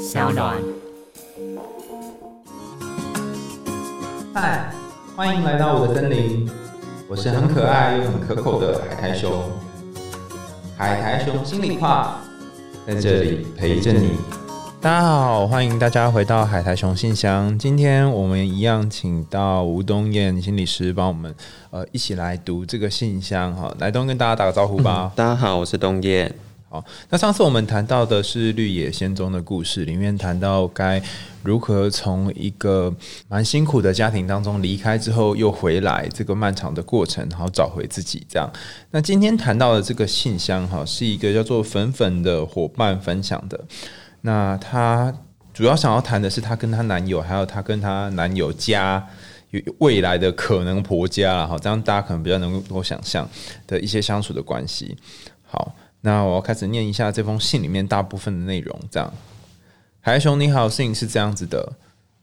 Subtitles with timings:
[0.00, 0.56] 小暖。
[4.32, 4.72] 嗨，
[5.14, 6.48] 欢迎来到我的森林，
[7.06, 9.30] 我是很可爱又很可口的海苔熊。
[10.74, 12.22] 海苔熊心里话，
[12.86, 14.12] 在这里陪着你。
[14.80, 17.58] 大家好，欢迎大家回到海苔熊信箱。
[17.58, 21.34] 今天我们一样请到吴东燕心理师帮我们
[21.68, 23.70] 呃一起来读这个信箱哈。
[23.78, 25.12] 来东跟大家打个招呼吧。
[25.14, 26.34] 大家好，我是东燕。
[26.72, 31.02] 好，那上次我们谈到的是绿野仙踪的故事，里面谈到该
[31.42, 32.94] 如何从一个
[33.26, 38.48] 蛮辛苦的家庭当中离开之后又回来，这个漫长的过程，然后找回自己这样。
[38.92, 43.60] 那今天谈到的这个信箱哈，是一个叫做粉粉的伙伴分享的。
[44.20, 45.12] 那她
[45.52, 49.04] 主要想要谈的是她跟她男友，还有她跟她男友家
[49.78, 53.28] 未来的可能婆家了哈，这样大家可能比较能够想象
[53.66, 54.96] 的一些相处的关系。
[55.42, 55.74] 好。
[56.02, 58.78] 那我要开始念一下这封信里面大部分的内容。
[58.90, 59.12] 这样，
[60.00, 61.72] 海熊你好，事情是这样子的。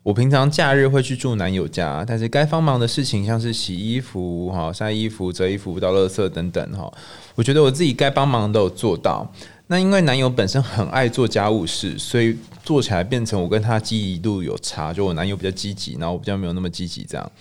[0.04, 6.90] 我平常假日会去住男友家，但是该帮忙的事情，像是洗衣服、哈晒衣服、折衣服、倒垃圾等等，哈，
[7.36, 9.30] 我觉得我自己该帮忙都有做到。
[9.68, 17.32] 那因为男友本身很爱做家务事，所以做起来变成我跟他积极度有差，就我男友比较积极，然后我比较没有那么积极，这样。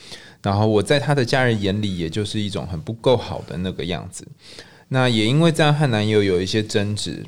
[0.42, 4.26] 然后我在他的家人眼里，也就是一种很不够好的那个样子。
[4.88, 7.24] 那也因为这样和男友有一些争执，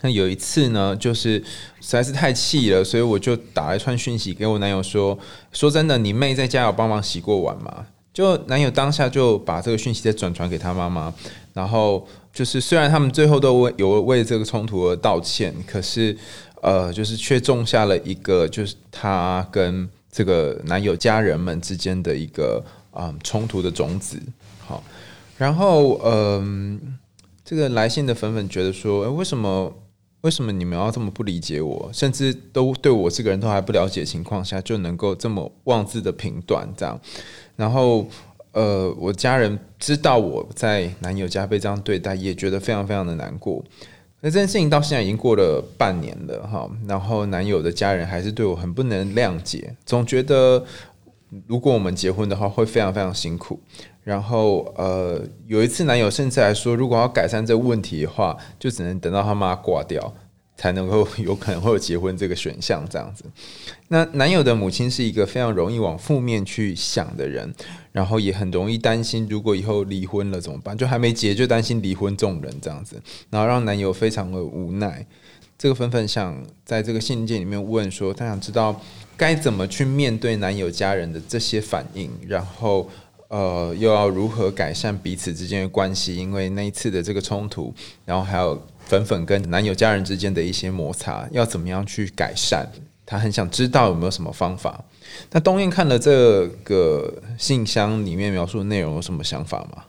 [0.00, 1.38] 那有一次呢，就是
[1.80, 5.18] 实在是太气了，所以我就打了一串讯息给我男友说
[5.52, 11.12] ：“说真的，你妹在家有帮忙洗过碗吗？”就男友当下就把这个讯息再转传给他妈妈，
[11.52, 16.16] 然后就是虽然他们最后都为有为这个冲突而道歉，可是
[16.62, 24.18] 呃，就是却种下了一个就是他跟这个男友家人们之间的一个嗯冲突的种子。
[24.66, 24.82] 好。
[25.38, 26.98] 然后，嗯，
[27.44, 29.72] 这个来信的粉粉觉得说，哎，为什么
[30.22, 36.98] 为什么你们要这么不理解我，甚至都对我这个人都还不了解情况下，就能够这么妄自的评断这样？
[37.54, 38.06] 然后，
[38.52, 43.62] 呃，我家人知道我在男友家被这样对待，也觉得非常非常的难过。
[44.22, 50.64] 那这件事情到现在已经过了半年了，哈，然后男友的家人还是对我很不能谅解，总觉得
[51.46, 53.60] 如果我们结婚的话，会非常非常辛苦。
[54.06, 60.14] 然后，呃，有一次男友甚至还说，如果要改善这个问题的话，就只能等到他妈挂掉，
[60.56, 63.24] 才能够有可能会有结婚这个选项这样子。
[63.88, 67.52] 那男友的母亲是一个非常容易往负面去想的人，
[67.90, 70.78] 然后也很容易担心，如果以后离婚了怎么办？
[70.78, 75.04] 就还没结就担心离婚这种人这样子，然后让男友非常的无奈。
[75.58, 78.80] 这个粉粉想在这个信件里面问说，他想知道
[79.16, 82.88] 该怎么去面对男友家人的这些反应，然后。
[83.28, 86.16] 呃，又要如何改善彼此之间的关系？
[86.16, 92.66] 因为那一次的这个冲突，然后还有粉粉跟男友家人之间的一些摩擦，要怎么样去改善？
[93.04, 94.84] 他很想知道有没有什么方法。
[95.30, 99.84] 那东燕看了这个信箱里面描述的内容，有什么想法吗？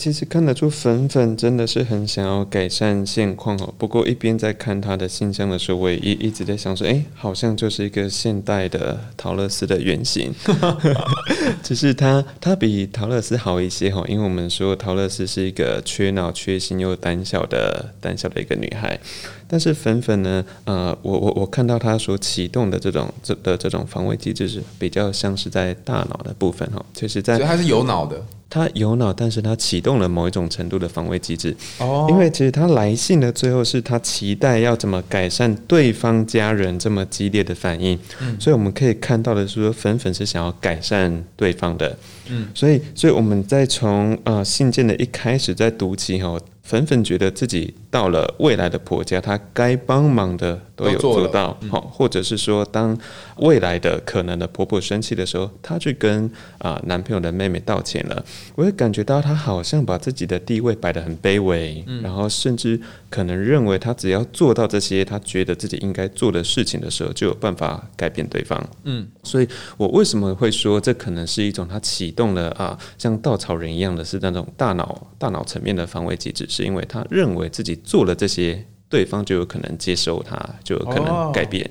[0.00, 3.74] 其实看得出粉粉真的是很想要改善现况哦。
[3.76, 10.32] 不过一边在看他的信箱的时候，我也一一直在想说，哎，好像就是一个现代的陶乐斯的原型。
[11.62, 18.98] 只是他他比陶乐斯好一些哈，因为我们说陶乐斯是一个缺脑、缺心又胆小的胆小的一个女孩。
[19.50, 28.24] 但是粉粉呢，呃，我我我看到他所启动的这种这的这种防卫机制是比较像是在大脑的部分哈，就是在，所以他是有脑的。
[28.52, 31.56] 他有脑，但是他启动了某一种程度的防卫机制。
[31.78, 37.96] 哦，因为其实他来信的最后是他期待要怎么改善对方家人这么激烈的反应。
[38.20, 41.96] 嗯，所以我们可以看到的是说，粉粉是想要改善对方的。
[42.28, 46.36] 嗯，所以，所以我们在从呃信件的一开始在读起哈。
[46.70, 52.96] 粉粉觉得自己到了未来的婆家，她该帮忙的都有做到，好，或者是说，当
[53.38, 58.24] 未来的可能的婆婆生气的时候，她去跟啊男朋友的妹妹道歉了。
[58.54, 68.64] 我会感觉到她好像把自己的地位摆得很卑微，然后甚至可能认为她只要做到这些，她觉得自己应该做的事情的时候，就有办法改变对方。
[68.84, 76.46] 嗯，所以我为什么会说这可能是一种她启动了啊，像稻草人一样的是那种大脑大脑层面的防卫机制。
[76.60, 81.68] 是因为他认为自己做了这些，对方就有可能接受他，就有可能改变。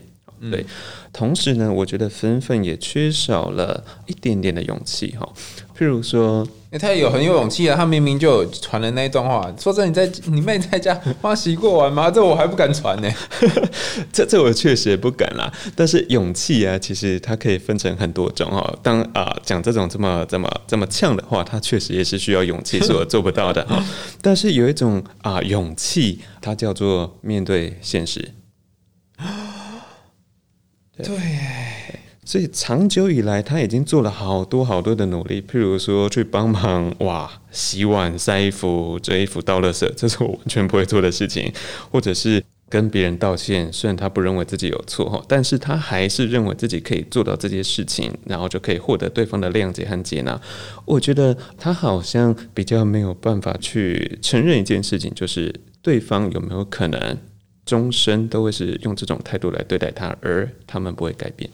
[0.52, 0.66] 对，
[1.12, 5.28] 同时呢，我觉得芬芬也缺少了一点点的勇气哈。
[5.78, 6.46] 譬如说，
[6.80, 12.12] 他有很有勇气啊，他明明就传了那一段话，说真，你在 你妹在家花洗过完吗？
[12.12, 13.10] 这我还不敢传呢。
[14.12, 15.50] 这这我确实也不敢啦。
[15.76, 18.78] 但是勇气啊，其实它可以分成很多种哈。
[18.84, 23.82] 当啊讲这种这么这么这么呛的话，它确实也是需要勇气所做不到的哈。
[24.22, 28.34] 但是有一种啊勇气，它叫做面对现实。
[31.04, 31.16] 对。
[32.26, 41.52] 所以长久以来，他已经做了好多好多的努力，譬如说去帮忙哇洗碗、晒衣服、折衣服、倒垃圾，这是我完全不会做的事情，
[41.90, 43.74] 或者是跟别人道歉。
[43.74, 50.40] 虽然他不认为自己有错，但是他还是认为自己可以做到这些事情，然后就可以获得对方的谅解和接纳。
[50.86, 55.52] 我觉得他好像比较没有办法去承认一件事情，就是
[55.82, 57.18] 对方有没有可能
[57.70, 61.48] 终身都会是用这种态度来对待他，而他们不会改变。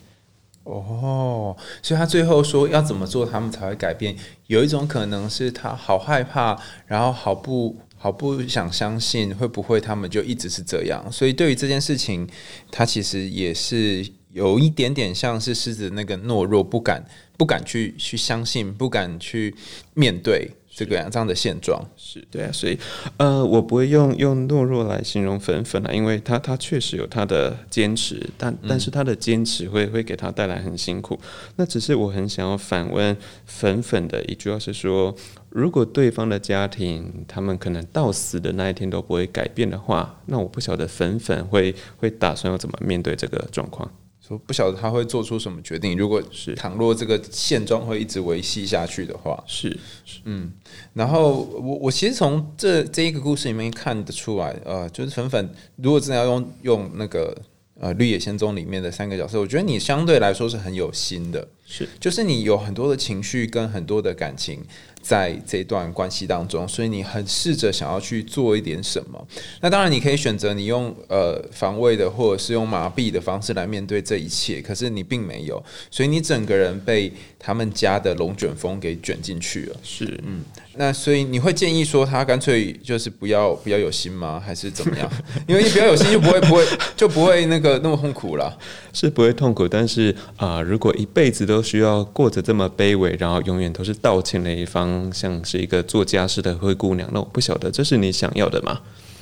[0.64, 4.16] 哦，所以他最后说要怎么做，他们才会改变？
[4.48, 6.58] 有一种可能是他好害怕，
[6.88, 11.06] 然后好不好不想相信，会不会他们就一直是这样？
[11.12, 12.26] 所以对于这件事情，
[12.72, 17.02] 他其实也是有一点点像是狮子那个懦弱，不敢
[17.38, 19.56] 不敢去去相信，不敢去
[19.94, 20.52] 面对。
[20.78, 22.78] 这个这样的现状是对啊，所以
[23.16, 31.18] 呃，我不会用用懦弱来形容粉粉啊，因为他他确实有他的坚持，但但是他的坚持会会给他带来很辛苦。
[31.56, 33.16] 那只是我很想要反问
[33.46, 35.16] 粉粉的一句话是说，
[35.50, 43.90] 如果对方的家庭他们可能到死的那一天都不会改变的话，那我不晓得粉粉会会打算要怎么面对这个状况。
[44.28, 45.96] 说不晓得他会做出什么决定。
[45.98, 49.78] 如果是倘若这个现状会一直维系下去的话，是，
[50.24, 50.52] 嗯。
[50.94, 57.38] 然后我我其实从这这一个故事里面看得出来，呃，就是粉粉如果真的要用用那个
[57.80, 64.64] 呃《绿野仙踪》里面的三个角色，我觉得你相对来说是很有心的，是，就是你有很多的情绪跟很多的感情。
[65.06, 69.28] 在这段关系当中，所以你很试着想要去做一点什么。
[69.62, 74.60] 那当然，你可以选择你用呃防卫的，或者是用麻痹的方式来面对这一切。
[74.60, 79.78] 可是你并没有，所以你整个人被他们家的龙卷风给卷进去了。
[79.84, 80.44] 是，嗯。
[80.78, 84.42] 那所以你会建议说他干脆就是不要不要有心吗？
[84.44, 85.10] 还是怎么样？
[85.48, 88.58] 因为你不要有心就不会不会就不会那个那么痛苦了。
[88.94, 98.80] 是不会痛苦，但是啊，如果一辈子都需要过着这么卑微，然后永远都是道歉的一方，像是一个做家事的灰姑娘，那我不晓得这是你想要的吗？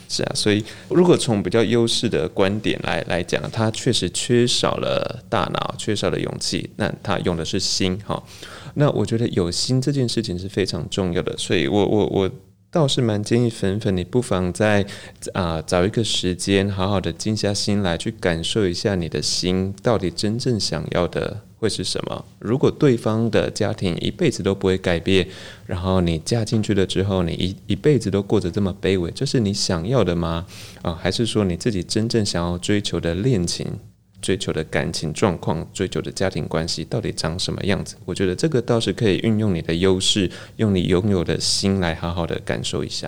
[0.10, 8.22] 是啊，所以如果从比较优势的观点来来讲，他确实缺少了大脑，缺少了勇气，那他用的是心哈。
[8.74, 12.32] 那我觉得有心这件事情是非常重要的，所以我我我。
[12.74, 14.84] 倒是蛮建议粉粉，你不妨在
[15.34, 22.26] 啊找一个时间，好好的静下心来，去感受一下你的心到底真正想要的会是什么。
[22.40, 25.28] 如果对方的家庭一辈子都不会改变，
[25.68, 30.48] 然后你嫁进去了之后，你一一辈子都过着这么卑微，这是你想要的吗？
[30.82, 33.68] 啊，还是说你自己真正想要追求的恋情？
[34.24, 37.96] 追求的感情状况，追求的家庭关系到底长什么样子？
[38.06, 43.08] 我觉得这个倒是可以运用你的优势，用你拥有的心来好好的感受一下。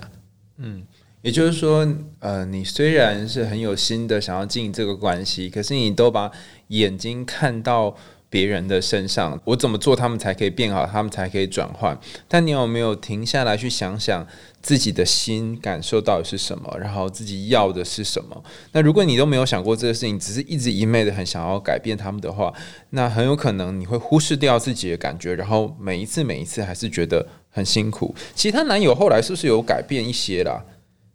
[0.58, 0.84] 嗯，
[1.22, 1.88] 也就是说，
[2.20, 6.30] 呃，你虽然是很有心的想要经营这个关系，可是你都把
[6.68, 7.96] 眼睛看到。
[8.36, 11.98] 别人的身上，我怎么做，他们才可以变好，他们才可以转换。
[12.28, 14.26] 但你有没有停下来去想想
[14.60, 18.44] 自己的心感受到底是什么，然后自己要的是什么？
[18.72, 22.52] 那如果你都没有想过这个事情，只是一直一昧的很想要改变他们的话，
[22.90, 28.14] 那很有可能你会忽视掉自己的感觉，然后每一次每一次还是觉得很辛苦。
[28.34, 30.62] 其实她男友后来是不是有改变一些啦？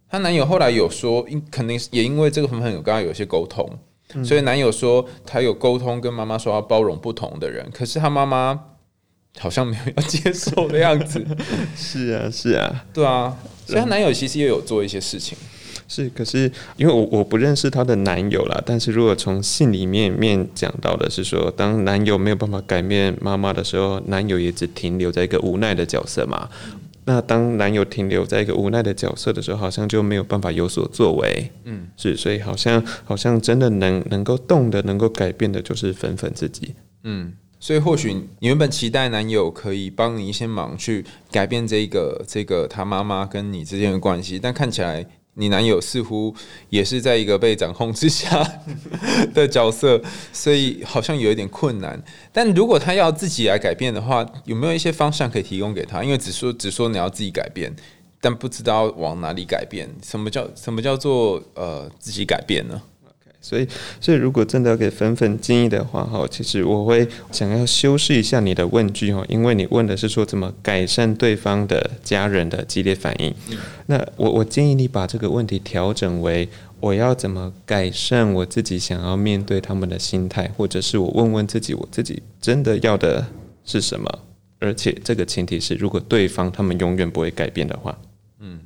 [0.10, 3.70] 她男友后来有说，因肯定是也因为这个朋友刚刚有些沟通。
[4.24, 8.60] 所以男友说他有沟通跟妈妈说要包容不同的人，可是他妈妈
[9.40, 11.26] 好像没有要接受的样子。
[11.76, 13.38] 是啊，是啊，对啊。
[13.66, 15.38] 所以她男友其实也有做一些事情。
[15.88, 26.50] 是，可是因为我我不认识她的男友啦，但是如果从信里面面讲到的是说，当男友没有办法改变妈妈的时候，男友也只停留在一个无奈的角色嘛。
[27.06, 31.52] 那当男友停留在一个无奈的角色的时候，好像就没有办法有所作为。
[31.64, 36.76] 嗯，是，所以好像好像真的能能够动的、能够改变的，就是粉粉自己。
[37.04, 45.06] 嗯，所以或许你原本期待男友可以帮你一些忙，去改变这个这个他妈妈跟你之间的关系，但看起来。
[45.42, 46.34] 你男友似乎
[46.70, 48.48] 也是在一个被掌控之下
[49.34, 50.00] 的角色，
[50.32, 52.00] 所以好像有一点困难。
[52.32, 56.04] 但如果他要自己来改变的话，有没有一些方向可以提供给他？
[56.04, 57.76] 因为只说只说你要自己改变，
[58.22, 59.90] 但不知道往哪里改变。
[60.04, 62.80] 什么叫什么叫做呃自己改变呢？
[63.42, 63.68] 所以，
[64.00, 73.34] 所以如果真的要给粉粉建议的话，哈，其实我会想要修饰一下你的问句，哈，因为你问的是说怎么改善对方的家人的激烈反应。
[73.88, 76.48] 那我我建议你把这个问题调整为：
[76.80, 83.26] 我要怎么改善我自己想要面对他们的心态，或者是我问问自己，我自己真的要的
[83.66, 84.08] 是什么？
[84.60, 87.98] 而且这个前提是，如果对方他们永远不会改变的话，
[88.40, 88.60] 嗯。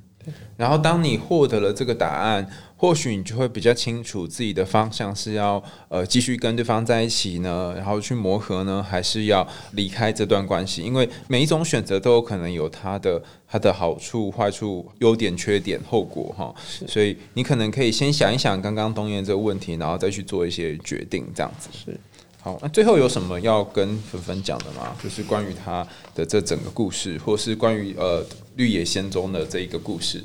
[0.58, 2.48] 然后当你获得了这个答案。
[2.78, 10.82] 或许你就会比较清楚自己的方向是要呃继续跟对方在一起呢，然后去磨合呢，还是要离开这段关系？
[10.82, 16.54] 因为每一种选择都有可能有它的它的好处、坏处、优点、缺点、后果哈。
[16.86, 21.98] 所以你可能可以先想一想刚刚东燕这个问题，然后再去做一些决定，这样子是
[22.46, 22.60] 好。
[22.62, 24.96] 那最后有什么要跟粉粉讲的吗？
[25.04, 28.24] 就是关于他的这整个故事，或是关于呃
[28.56, 30.24] 绿野仙踪的这一个故事。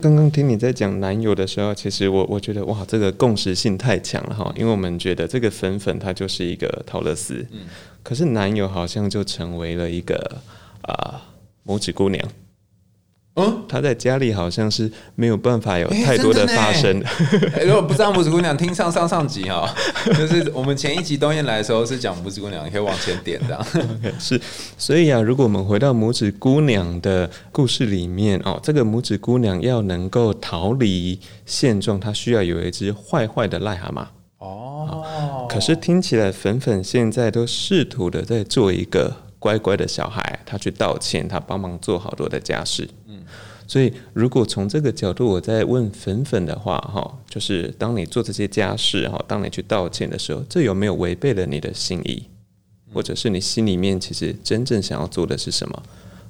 [0.00, 7.60] 刚刚听你在讲男友的时候，其实我我觉得哇，这个共识性太强了哈，因为我们觉得这个粉粉她就是一个陶乐斯，嗯，
[8.02, 10.42] 可是男友好像就成为了一个
[10.82, 11.22] 啊
[11.64, 12.28] 拇指姑娘。
[13.34, 17.02] 嗯，他在家里好像是没有办法有太多的发生。
[17.64, 19.74] 如果不知道拇指姑娘，听上上上集哈，
[20.18, 23.66] 就是我们前一集东燕来的时候是讲拇指姑娘，你可以往前点的。
[24.20, 24.38] 是，
[24.76, 34.04] 所以啊，如果我们回到拇指姑娘的故事里面哦，这个拇指姑娘要能够逃离现状，她需要有一只坏坏的癞蛤蟆。
[34.36, 42.88] 哦，可是听起来粉粉现在都试图的在做一个乖乖的小孩，他去道歉，他帮忙做好多的家事。
[43.08, 43.24] 嗯
[43.66, 52.28] 所以，如果从这个角度，我在问粉粉的话，哈，就是当你做这些家事，哈，当你去道歉的时候，这有没有违背了你的心意，
[52.92, 55.82] 或者是你心里面其实真正想要做的是什么？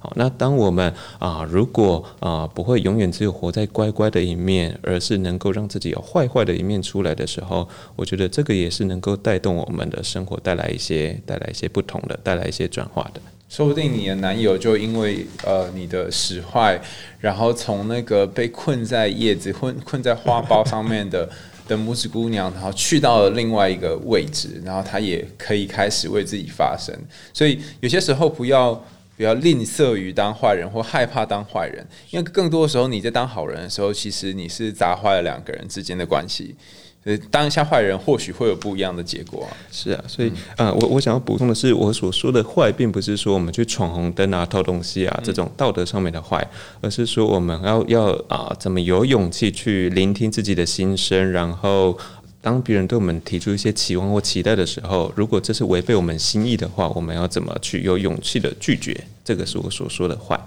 [0.03, 13.21] 好，那当我们啊，如果啊不会永远只有活在乖乖的一面，而是能够让自己有坏坏的一面出来的时候，我觉得这个也是能够带动我们的生活，带来一些带来一些不同的，带来一些转化的。
[13.49, 16.81] 说不定你的男友就因为呃你的使坏，
[17.21, 21.29] 然后从那个被困在叶子、困困在花苞上面的
[21.69, 26.93] 的拇指姑娘，然后去到了另外一个位置，然后他也可以开始为自己发声。
[27.33, 28.83] 所以有些时候不要
[29.17, 36.55] 不要吝啬于当坏人或害怕当坏人，因为更多的时候你在当好人的时候，其实你是砸坏了两个人之间的关系。
[37.05, 39.51] 所以，当一下坏人，或许会有不一样的结果啊。
[39.73, 46.47] 是啊，所以呃，我我想要补充的是，我所说的坏，并不是说我们去闯红灯啊、偷东西啊这种道德上面的坏，
[46.81, 51.99] 而是说我们要要啊，怎么有勇气去聆听自己的心声，然后
[52.43, 59.07] 当别人对我们提出一些期望或期待的时候，如果这是违背我们心意的话，我们要怎么去有勇气的拒绝？
[59.25, 60.39] 这个是我所说的坏。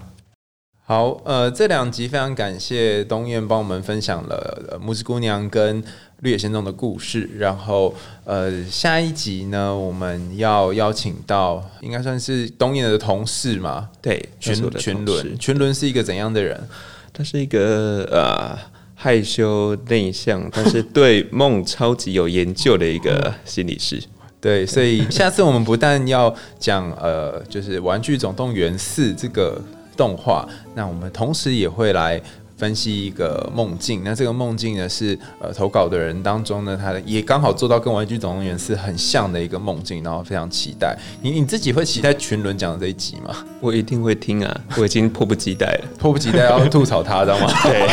[0.84, 5.82] 好，呃，这两集非常感谢东燕帮我们分享了拇指姑娘跟
[6.20, 7.28] 绿野仙踪的故事。
[7.38, 7.92] 然后，
[8.24, 13.88] 呃，下一集呢，我们要邀请到应该算是东燕的同事嘛？
[14.00, 16.68] 对，群群伦，群伦是一个怎样的人？
[17.12, 18.56] 他是一个呃
[18.96, 24.02] 害羞内向，但是对梦超级有研究的一个心理师。
[24.40, 29.62] 对，所以下次我们不但要讲呃，就是《玩具总动员四》这个。
[29.96, 32.20] 动画，那我们同时也会来
[32.56, 34.02] 分析一个梦境。
[34.04, 40.96] 那这个梦境呢，是呃投稿的人当中呢，他也刚好做到跟《玩具总动员》是很像的一个梦境，然后非常期待。
[41.20, 43.34] 你你自己会期待群伦讲的这一集吗？
[43.60, 47.48] 我一定会听啊， 我已经迫不及待了，迫不及待要吐槽他，知道吗？
[47.62, 47.86] 对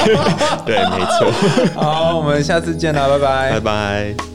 [0.66, 1.32] 对，没错。
[1.82, 4.33] 好，我们下次见啦，拜拜，拜拜。